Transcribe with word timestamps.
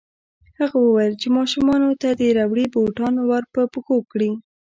هغه 0.59 0.77
وویل 0.81 1.13
چې 1.21 1.27
ماشومانو 1.37 1.89
ته 2.01 2.09
دې 2.19 2.29
ربړي 2.37 2.65
بوټان 2.73 3.13
ورپه 3.19 3.61
پښو 3.73 3.97
کړي 4.11 4.31